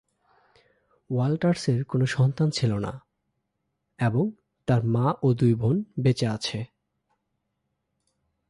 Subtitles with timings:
[1.09, 2.93] ওয়াল্টার্সের কোন সন্তান ছিল না
[3.99, 4.31] এবং
[4.67, 6.59] তার মা ও দুই বোন বেঁচে আছে।